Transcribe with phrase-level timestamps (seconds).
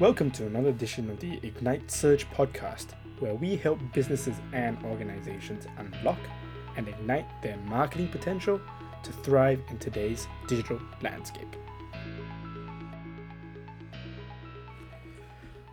[0.00, 2.86] Welcome to another edition of the Ignite Search podcast,
[3.20, 6.18] where we help businesses and organizations unlock
[6.76, 8.60] and ignite their marketing potential
[9.04, 11.54] to thrive in today's digital landscape.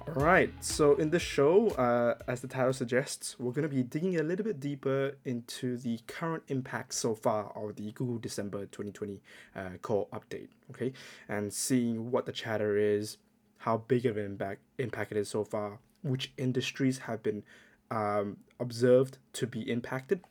[0.07, 3.81] All right, so in this show, uh, as the title suggests, we're going to be
[3.81, 8.67] digging a little bit deeper into the current impact so far of the Google December
[8.67, 9.19] 2020
[9.55, 10.93] uh, core update, okay,
[11.27, 13.17] and seeing what the chatter is,
[13.61, 17.43] how big of an impact impact it is so far, which industries have been
[17.91, 20.21] um, observed to be impacted,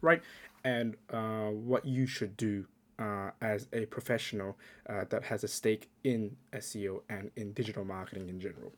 [0.00, 0.22] right,
[0.64, 2.66] and uh, what you should do
[2.98, 8.28] uh, as a professional uh, that has a stake in SEO and in digital marketing
[8.28, 8.72] in general.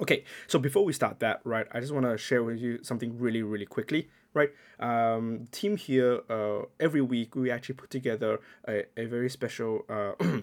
[0.00, 3.18] Okay, so before we start that, right, I just want to share with you something
[3.18, 4.50] really, really quickly, right?
[4.78, 10.12] Um, team here, uh, every week we actually put together a, a very special uh,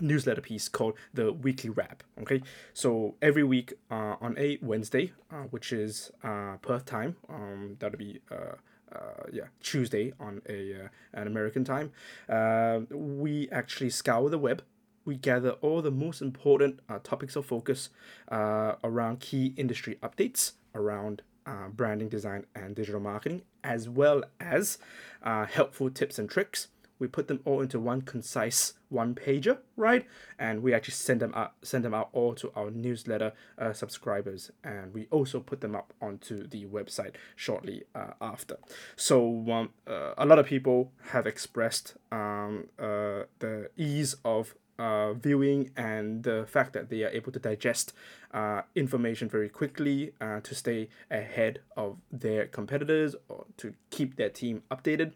[0.00, 2.42] newsletter piece called the weekly wrap okay?
[2.74, 7.98] So every week uh, on a wednesday uh, which is uh, perth time um, that'll
[7.98, 8.56] be uh,
[8.90, 11.92] uh, yeah tuesday on a uh, an american time
[12.28, 14.62] uh, we actually scour the web.
[15.04, 17.88] We gather all the most important uh, topics of focus
[18.30, 24.76] uh, around key industry updates around uh, branding design and digital marketing as well as
[25.22, 26.68] uh, helpful tips and tricks
[26.98, 30.06] we put them all into one concise one pager, right?
[30.38, 34.50] And we actually send them out, send them out all to our newsletter uh, subscribers,
[34.64, 38.56] and we also put them up onto the website shortly uh, after.
[38.96, 45.12] So um, uh, a lot of people have expressed um, uh, the ease of uh,
[45.14, 47.92] viewing and the fact that they are able to digest
[48.32, 54.28] uh, information very quickly uh, to stay ahead of their competitors or to keep their
[54.28, 55.12] team updated.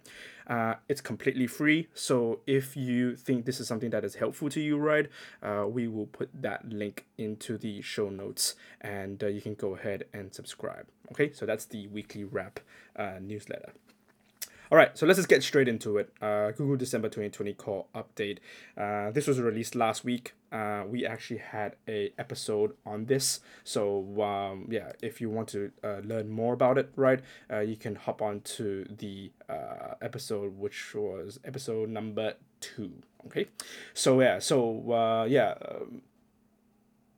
[0.47, 4.61] Uh, it's completely free, so if you think this is something that is helpful to
[4.61, 5.09] you, right,
[5.43, 9.77] uh, we will put that link into the show notes and uh, you can go
[9.77, 10.87] ahead and subscribe.
[11.13, 12.59] Okay, so that's the weekly wrap
[13.21, 13.73] newsletter.
[14.73, 16.15] All right, so let's just get straight into it.
[16.23, 18.39] Uh, Google December 2020 core update.
[18.75, 20.33] Uh, this was released last week.
[20.51, 23.41] Uh, we actually had a episode on this.
[23.65, 27.21] So um, yeah, if you want to uh, learn more about it, right,
[27.53, 32.95] uh, you can hop on to the uh, episode, which was episode number two.
[33.27, 33.49] Okay,
[33.93, 36.01] so yeah, so yeah, um,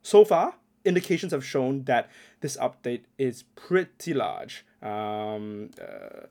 [0.01, 2.09] so far indications have shown that
[2.41, 4.65] this update is pretty large.
[4.83, 6.27] Um, uh,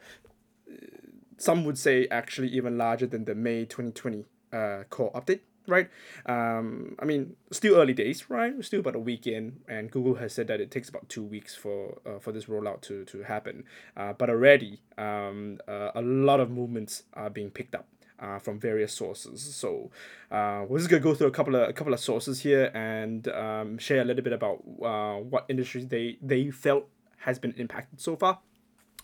[1.38, 5.88] some would say actually even larger than the May 2020 uh, core update, right?
[6.26, 8.52] Um, I mean, still early days, right?
[8.64, 11.54] still about a week in, and Google has said that it takes about two weeks
[11.54, 13.64] for uh, for this rollout to to happen.
[13.96, 17.86] Uh, but already, um, uh, a lot of movements are being picked up.
[18.16, 19.90] Uh, from various sources, so
[20.30, 23.26] uh, we're just gonna go through a couple of a couple of sources here and
[23.28, 28.00] um, share a little bit about uh, what industries they they felt has been impacted
[28.00, 28.38] so far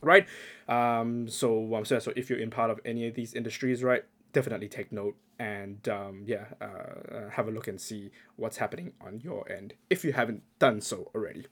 [0.03, 0.27] right?
[0.69, 4.05] Um, so um, so so if you're in part of any of these industries, right,
[4.33, 6.65] definitely take note and um, yeah, uh,
[7.15, 10.81] uh, have a look and see what's happening on your end if you haven't done
[10.81, 11.47] so already.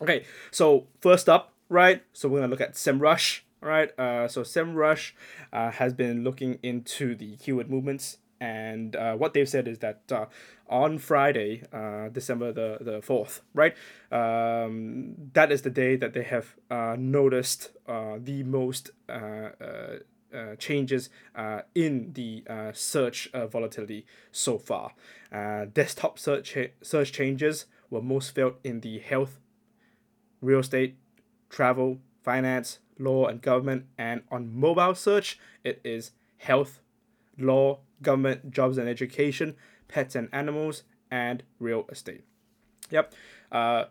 [0.00, 2.02] Okay, so first up, right?
[2.12, 3.98] So we're gonna look at SEMrush, right?
[3.98, 5.12] Uh, so SEMrush
[5.52, 10.02] uh, has been looking into the keyword movements and uh, what they've said is that
[10.12, 10.26] uh,
[10.68, 13.74] on Friday, uh, December the, the 4th, right,
[14.12, 19.48] um, that is the day that they have uh, noticed uh, the most uh,
[20.58, 21.08] changes
[21.74, 22.44] in the
[22.74, 24.92] search volatility so far.
[25.72, 29.38] desktop search, search changes were most felt in the health,
[30.42, 30.96] real estate,
[31.48, 36.80] travel, finance, law, and government, and on mobile search, it is health,
[37.38, 39.56] law, government, jobs and education,
[39.88, 42.24] pets and animals, and real estate.
[42.90, 43.14] Yep.
[43.52, 43.84] Uh,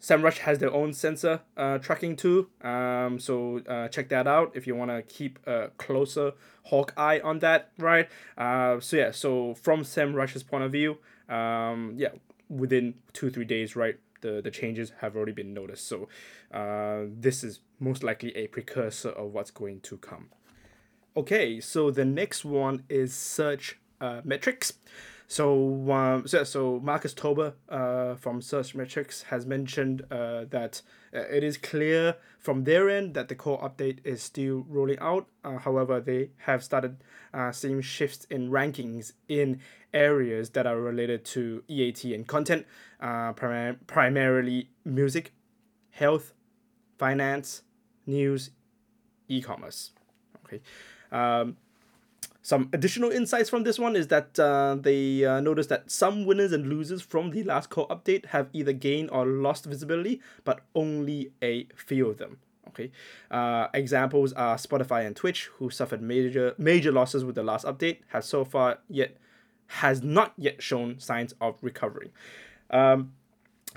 [0.00, 4.64] SEMrush has their own sensor uh, tracking too, um, so uh, check that out if
[4.64, 6.32] you want to keep a closer
[6.64, 8.08] hawk eye on that, right?
[8.36, 10.98] Uh, so yeah, so from SEMrush's point of view,
[11.28, 12.10] um, yeah,
[12.48, 15.88] within two three days, right, the the changes have already been noticed.
[15.88, 16.08] So
[16.54, 20.28] uh, this is most likely a precursor of what's going to come.
[21.18, 24.74] Okay, so the next one is search uh, metrics.
[25.26, 30.80] So, um, so, so Marcus Tober uh, from Searchmetrics has mentioned uh, that
[31.12, 35.26] uh, it is clear from their end that the core update is still rolling out.
[35.42, 37.02] Uh, however, they have started
[37.34, 39.58] uh, seeing shifts in rankings in
[39.92, 42.64] areas that are related to EAT and content,
[43.00, 45.32] uh, prim- primarily music,
[45.90, 46.32] health,
[46.96, 47.62] finance,
[48.06, 48.50] news,
[49.26, 49.90] e-commerce.
[50.44, 50.62] Okay.
[51.12, 51.56] Um,
[52.42, 56.52] some additional insights from this one is that uh, they uh, noticed that some winners
[56.52, 61.30] and losers from the last core update have either gained or lost visibility, but only
[61.42, 62.38] a few of them.
[62.68, 62.90] Okay,
[63.30, 67.98] uh, examples are Spotify and Twitch, who suffered major major losses with the last update,
[68.08, 69.16] has so far yet
[69.66, 72.10] has not yet shown signs of recovery.
[72.70, 73.12] Um,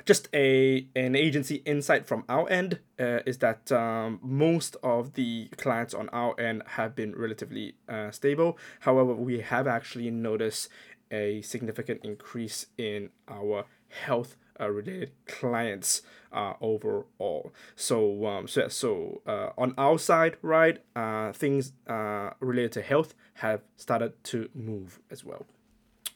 [0.06, 5.50] just a an agency insight from our end uh, is that um, most of the
[5.57, 8.57] clients on our end have been relatively uh, stable.
[8.81, 10.69] However, we have actually noticed
[11.12, 16.01] a significant increase in our health uh, related clients
[16.31, 17.51] uh, overall.
[17.75, 23.13] So um, so so uh, on our side, right, uh, things uh, related to health
[23.36, 25.45] have started to move as well.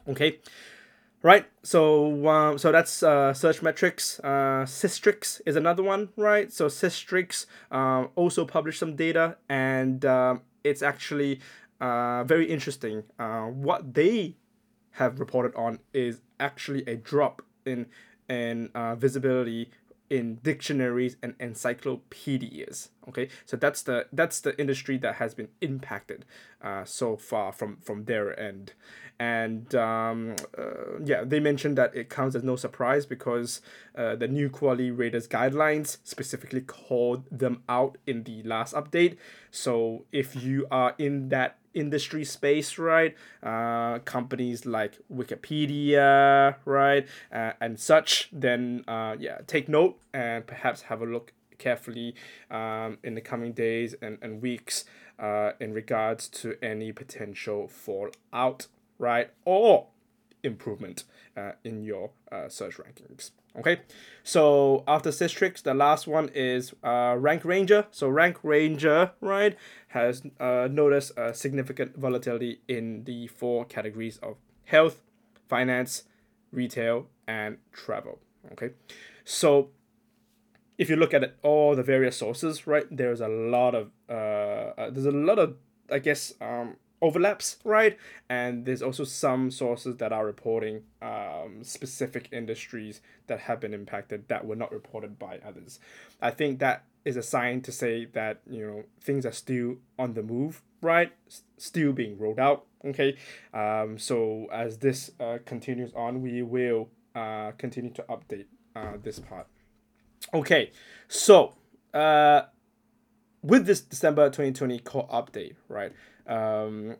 [0.07, 0.39] Okay.
[1.25, 4.19] Right, so um, so that's uh, Searchmetrics.
[4.23, 6.53] Uh, Sistrix is another one, right?
[6.53, 11.39] So Sistrix um, also published some data, and um, it's actually
[11.81, 13.01] uh, very interesting.
[13.17, 14.35] Uh, what they
[14.91, 17.87] have reported on is actually a drop in
[18.29, 19.71] in uh, visibility
[20.09, 23.29] in dictionaries and encyclopedias okay?
[23.45, 26.25] So that's the that's the industry that has been impacted
[26.61, 28.73] uh, so far from from their end.
[29.17, 33.61] And um, uh, yeah they mentioned that it comes as no surprise because
[33.97, 39.17] uh, the new quality raters guidelines specifically called them out in the last update.
[39.51, 43.15] So if you are in that industry space, right?
[43.43, 48.29] Uh, companies like Wikipedia, right, uh, and such.
[48.31, 52.15] Then, uh, yeah, take note and perhaps have a look carefully
[52.49, 54.85] um, in the coming days and, and weeks
[55.19, 58.67] uh, in regards to any potential fallout,
[58.97, 59.87] right, or
[60.43, 61.03] improvement
[61.37, 63.31] uh, in your uh, search rankings.
[63.57, 63.79] Okay,
[64.23, 67.87] so after Sistrix, the last one is uh, Rank Ranger.
[67.91, 69.57] So Rank Ranger, right,
[69.89, 74.35] has uh, noticed a significant volatility in the four categories of
[74.65, 75.01] health,
[75.47, 76.03] finance,
[76.51, 78.19] retail, and travel.
[78.51, 78.71] Okay,
[79.23, 79.69] so
[80.77, 84.73] if you look at it, all the various sources, right, there's a lot of uh,
[84.77, 85.55] uh there's a lot of
[85.89, 87.97] I guess um overlaps, right?
[88.29, 94.27] And there's also some sources that are reporting um, specific industries that have been impacted
[94.27, 95.79] that were not reported by others.
[96.21, 100.13] I think that is a sign to say that you know things are still on
[100.13, 101.11] the move, right?
[101.27, 102.65] S- still being rolled out.
[102.83, 103.17] Okay,
[103.53, 108.45] um, so as this uh, continues on, we will uh, continue to update
[108.75, 109.47] uh, this part.
[110.33, 110.71] Okay,
[111.07, 111.53] so
[111.93, 112.43] uh,
[113.43, 115.93] with this December twenty twenty core update, right?
[116.27, 116.95] Um,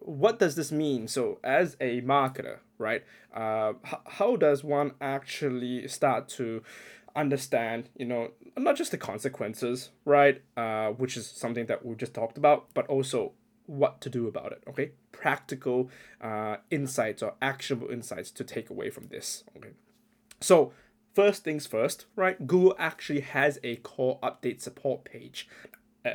[0.00, 1.08] what does this mean?
[1.08, 3.04] So, as a marketer, right,
[3.34, 6.62] uh, h- how does one actually start to
[7.16, 12.14] understand, you know, not just the consequences, right, uh, which is something that we just
[12.14, 13.32] talked about, but also
[13.66, 14.92] what to do about it, okay?
[15.10, 15.90] Practical
[16.20, 19.70] uh, insights or actionable insights to take away from this, okay?
[20.40, 20.72] So,
[21.14, 22.46] first things first, right?
[22.46, 25.48] Google actually has a core update support page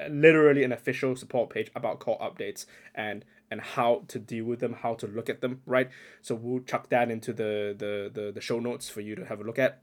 [0.10, 2.66] literally an official support page about core updates
[2.96, 5.90] and and how to deal with them, how to look at them, right?
[6.22, 9.42] So we'll chuck that into the the the, the show notes for you to have
[9.42, 9.82] a look at.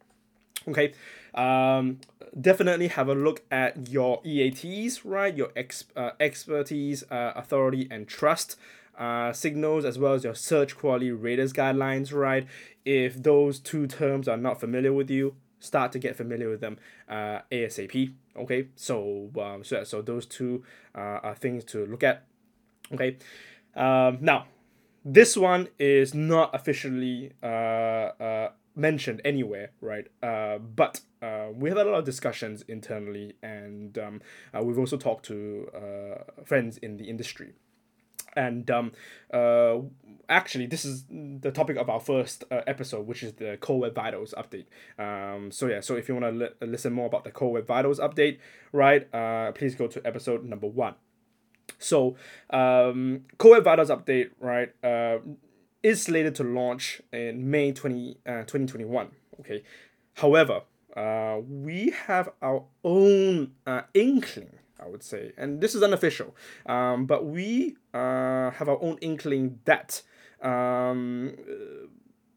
[0.67, 0.93] Okay,
[1.35, 2.01] um,
[2.39, 5.35] definitely have a look at your EATs, right?
[5.35, 8.57] Your ex, uh, expertise, uh, authority, and trust
[8.99, 12.47] uh, signals, as well as your search quality raters guidelines, right?
[12.85, 16.79] If those two terms are not familiar with you, start to get familiar with them
[17.09, 18.13] uh, ASAP.
[18.37, 22.25] Okay, so um, so so those two uh, are things to look at.
[22.93, 23.17] Okay,
[23.75, 24.47] um, now
[25.05, 30.07] this one is not officially uh, uh, mentioned anywhere, right?
[30.23, 34.21] Uh, but uh, we have a lot of discussions internally, and um,
[34.55, 37.53] uh, we've also talked to uh, friends in the industry
[38.37, 38.93] and um,
[39.33, 39.77] uh,
[40.29, 43.95] actually this is the topic of our first uh, episode which is the core web
[43.95, 44.67] vitals update
[44.99, 47.67] um, so yeah so if you want to li- listen more about the core web
[47.67, 48.39] vitals update
[48.73, 50.95] right uh, please go to episode number one
[51.79, 52.17] so
[52.51, 55.19] um, core web vitals update right uh,
[55.83, 59.09] is slated to launch in may 20, uh, 2021
[59.41, 59.63] okay
[60.15, 60.63] however
[60.97, 66.37] uh, we have our own uh, inkling I would say, and this is unofficial.
[66.67, 70.03] Um, but we uh, have our own inkling that
[70.43, 71.35] um,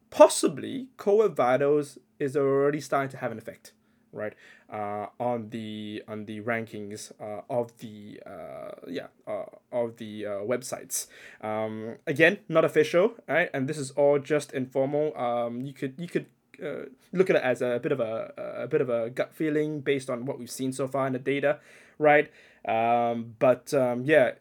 [0.09, 3.73] possibly Vitals is already starting to have an effect,
[4.11, 4.33] right?
[4.69, 10.29] Uh, on the on the rankings uh, of the uh, yeah uh, of the uh,
[10.41, 11.07] websites.
[11.41, 13.49] Um, again, not official, right?
[13.53, 15.17] And this is all just informal.
[15.17, 16.27] Um, you could you could
[16.63, 19.81] uh, look at it as a bit of a, a bit of a gut feeling
[19.81, 21.59] based on what we've seen so far in the data,
[21.97, 22.29] right?
[22.65, 24.33] Um, but um, yeah,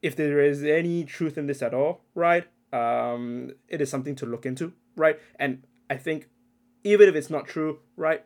[0.00, 2.46] if there is any truth in this at all, right?
[2.74, 5.18] Um, it is something to look into, right?
[5.38, 6.28] And I think
[6.82, 8.24] even if it's not true, right,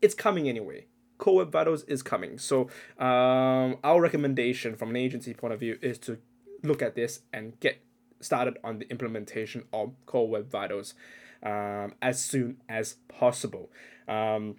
[0.00, 0.86] it's coming anyway.
[1.18, 2.38] Core Web Vitals is coming.
[2.38, 2.68] So
[2.98, 6.18] um, our recommendation from an agency point of view is to
[6.62, 7.82] look at this and get
[8.20, 10.94] started on the implementation of Core Web Vitals
[11.42, 13.70] um, as soon as possible.
[14.08, 14.56] Um,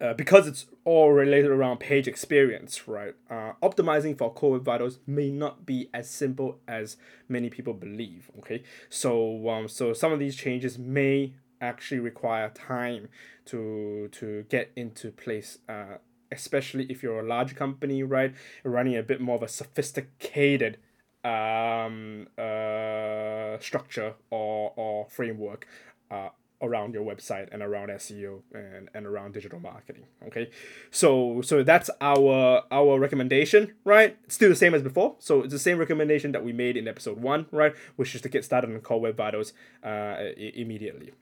[0.00, 3.14] uh, because it's all related around page experience, right?
[3.30, 6.96] Uh, optimizing for Core Web Vitals may not be as simple as
[7.28, 8.30] many people believe.
[8.38, 13.08] Okay, so um, so some of these changes may actually require time
[13.46, 15.58] to to get into place.
[15.68, 15.98] Uh,
[16.32, 18.34] especially if you're a large company, right?
[18.64, 20.78] Running a bit more of a sophisticated
[21.24, 25.66] um, uh, structure or, or framework
[26.10, 26.30] uh,
[26.62, 30.04] around your website and around SEO and, and around digital marketing.
[30.26, 30.50] Okay,
[30.90, 34.16] so so that's our our recommendation, right?
[34.24, 35.16] It's still the same as before.
[35.18, 37.74] So it's the same recommendation that we made in episode one, right?
[37.96, 39.52] Which is to get started on Core Web Vitals
[39.82, 41.12] uh, immediately.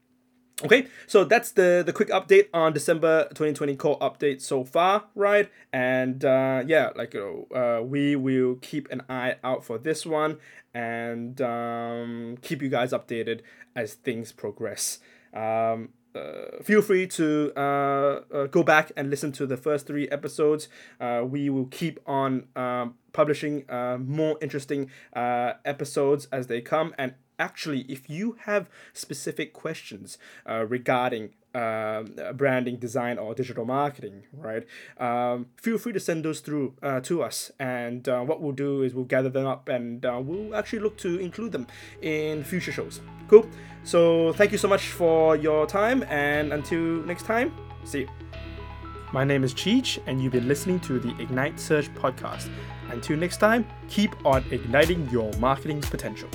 [0.63, 5.51] Okay, so that's the the quick update on December 2020 core update so far, right?
[5.73, 10.37] And uh, yeah, like uh, we will keep an eye out for this one
[10.75, 13.41] and um, keep you guys updated
[13.75, 14.99] as things progress.
[15.35, 20.09] Um, uh, feel free to uh, uh, go back and listen to the first three
[20.09, 20.69] episodes.
[21.01, 26.95] Uh, we will keep on um, publishing uh, more interesting uh, episodes as they come.
[26.99, 30.19] And actually, if you have specific questions
[30.49, 34.67] uh, regarding um, branding, design, or digital marketing, right?
[34.99, 38.83] Um, feel free to send those through uh, to us, and uh, what we'll do
[38.83, 41.67] is we'll gather them up and uh, we'll actually look to include them
[42.03, 43.01] in future shows.
[43.29, 43.47] Cool.
[43.85, 47.53] So thank you so much for your time, and until next time,
[47.85, 48.09] see you.
[49.13, 52.49] My name is Cheech, and you've been listening to the Ignite Search podcast.
[52.91, 56.29] Until next time, keep on igniting your marketing potential.